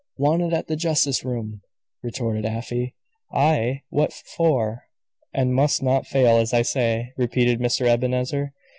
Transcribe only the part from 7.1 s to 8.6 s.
repeated Mr. Ebenezer.